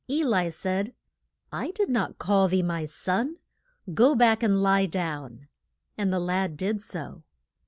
E 0.09 0.25
li 0.25 0.49
said, 0.49 0.95
I 1.51 1.69
did 1.69 1.87
not 1.87 2.17
call 2.17 2.47
thee, 2.47 2.63
my 2.63 2.85
son. 2.85 3.35
Go 3.93 4.15
back, 4.15 4.41
and 4.41 4.59
lie 4.59 4.87
down. 4.87 5.47
And 5.95 6.11
the 6.11 6.19
lad 6.19 6.57
did 6.57 6.81
so. 6.81 7.21